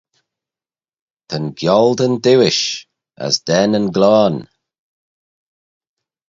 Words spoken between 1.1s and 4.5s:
Ta'n gialdyn diuish, as da nyn gloan.